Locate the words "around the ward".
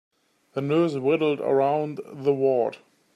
1.41-2.77